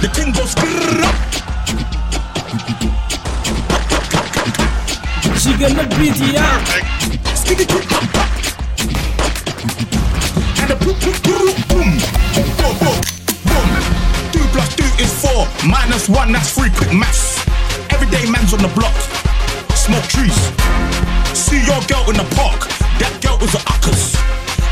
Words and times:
The 0.00 0.08
thing 0.08 0.32
goes 0.32 0.54
na 5.74 5.84
beat, 5.96 6.18
pop. 7.88 8.04
And 10.60 10.70
boom 10.82 10.96
boom 11.00 11.16
boom 11.24 11.48
boom. 11.70 11.92
Two 14.32 14.44
plus 14.52 14.70
two 14.76 14.90
is 15.02 15.12
four. 15.22 15.46
Minus 15.64 16.08
one, 16.08 16.32
that's 16.32 16.52
three. 16.54 16.70
Quick 16.70 16.92
maths. 16.92 17.46
Everyday 17.90 18.28
man's 18.30 18.52
on 18.52 18.60
the 18.60 18.72
block. 18.74 18.94
Smoke 19.74 20.04
trees. 20.04 20.36
See 21.32 21.64
your 21.64 21.80
girl 21.86 22.10
in 22.10 22.16
the 22.16 22.28
park. 22.36 22.68
That 22.98 23.18
girl 23.22 23.38
was 23.38 23.54
a. 23.54 23.74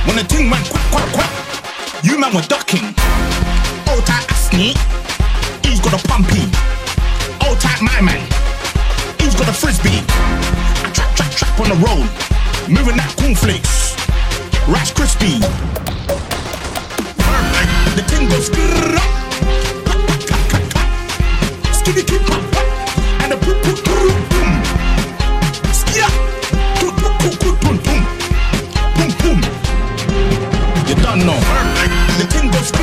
When 0.04 0.16
the 0.16 0.24
went 0.50 0.68
quack 0.68 0.90
quack 0.90 1.08
quack, 1.14 2.04
you 2.04 2.18
man 2.18 2.34
were 2.34 2.42
ducking. 2.42 2.94
The 11.72 11.78
road. 11.86 12.08
Moving 12.68 12.96
that 12.96 13.14
cornflakes. 13.16 13.94
Rice 14.68 14.92
crispy. 14.92 15.38
The 17.96 18.02
thing 18.08 18.28
goes. 18.28 18.50
Skitty 21.78 22.02
keep 22.06 22.22
pop. 22.28 22.42
And 23.22 23.32
the 23.32 23.36
boom. 23.40 23.56
Boom 27.62 27.76
boom. 27.86 28.02
Boom 28.96 29.10
boom. 29.22 29.38
You 30.88 30.94
don't 31.00 31.20
know. 31.24 31.38
The 32.18 32.26
goes. 32.52 32.68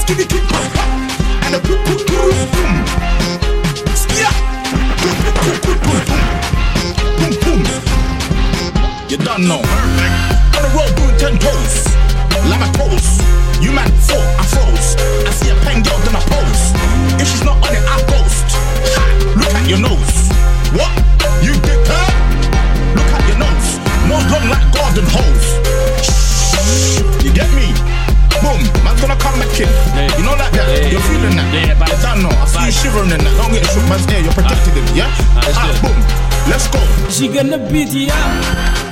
Skitty. 0.00 0.26
And 1.46 1.52
the 1.54 1.60
poop 1.60 1.80
poop 1.86 2.00
poop 2.06 2.50
boom. 2.52 2.72
Skia. 3.94 4.51
You 9.08 9.18
don't 9.18 9.46
know. 9.46 9.60
On 9.60 10.62
the 10.62 10.70
road 10.74 10.96
doing 10.96 11.16
ten 11.18 11.38
toes. 11.38 11.84
You 13.60 13.72
man 13.72 13.86
I 13.86 14.44
froze. 14.48 14.96
I 15.26 15.30
see 15.30 15.50
a 15.50 15.54
pen 15.56 15.82
girl, 15.82 15.98
then 15.98 16.16
I. 16.16 16.22
If 17.20 17.28
she's 17.28 17.44
not 17.44 17.56
on 17.56 17.74
it, 17.74 17.84
I. 17.84 18.02
Ha! 18.96 19.04
Look 19.36 19.54
at 19.54 19.68
your 19.68 19.78
nose. 19.78 20.28
What? 20.72 21.01
Shivering 32.82 33.14
in 33.14 33.22
that. 33.22 33.34
Don't 33.38 33.54
get 33.54 33.62
shook 33.70 33.86
man's 33.86 34.04
ear. 34.10 34.26
You're 34.26 34.34
protected 34.34 34.74
him, 34.74 34.86
yeah? 34.92 35.08
Ah, 35.38 35.70
boom. 35.78 35.94
Let's 36.50 36.66
go. 36.66 36.82
Giga 37.06 37.46
na 37.46 37.58
beat, 37.70 37.94
yeah. 37.94 38.10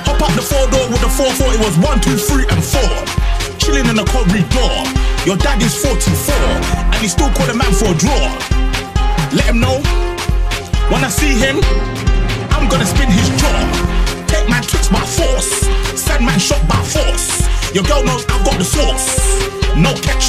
Hop 0.07 0.23
up 0.23 0.31
the 0.39 0.41
four 0.41 0.63
door 0.71 0.87
with 0.87 1.03
the 1.03 1.11
440 1.11 1.59
was 1.59 1.75
one, 1.83 1.99
two, 1.99 2.15
three, 2.15 2.47
and 2.47 2.63
four. 2.63 2.91
Chilling 3.59 3.85
in 3.91 3.99
the 3.99 4.07
corridor. 4.07 4.71
Your 5.27 5.37
dad 5.37 5.61
is 5.61 5.75
44, 5.77 6.33
and 6.95 6.99
he 7.03 7.07
still 7.11 7.29
call 7.35 7.45
the 7.45 7.53
man 7.53 7.69
for 7.75 7.91
a 7.91 7.97
draw. 7.99 8.25
Let 9.35 9.45
him 9.51 9.59
know. 9.59 9.83
When 10.89 11.03
I 11.03 11.11
see 11.11 11.35
him, 11.35 11.59
I'm 12.55 12.67
gonna 12.71 12.87
spin 12.87 13.11
his 13.11 13.29
jaw. 13.37 13.59
Take 14.25 14.47
my 14.49 14.61
tricks 14.63 14.89
by 14.89 15.03
force. 15.03 15.67
Send 15.93 16.25
man 16.25 16.39
shot 16.39 16.63
by 16.67 16.79
force. 16.81 17.43
Your 17.75 17.83
girl 17.83 18.03
knows 18.03 18.25
I've 18.27 18.43
got 18.43 18.57
the 18.57 18.65
sauce. 18.65 19.19
No 19.77 19.93
ketchup, 19.93 20.20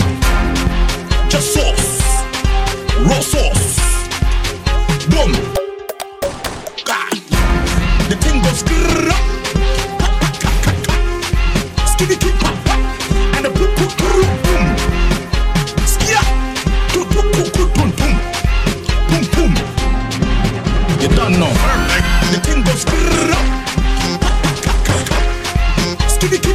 Skitty 26.09 26.39
keep. 26.43 26.55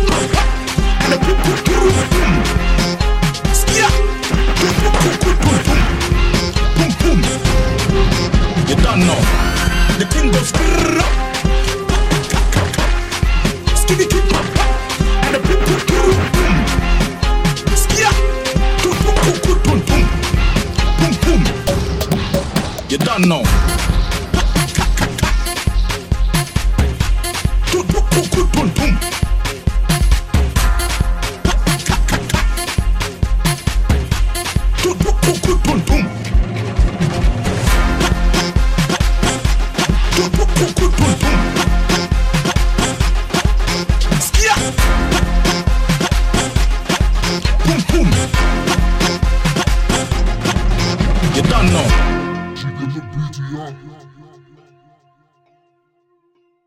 And 1.03 1.13
a 1.13 1.18
poop 1.18 1.38
poop 1.44 1.66
You 51.38 51.44
don't 51.44 51.72
know. 51.72 52.18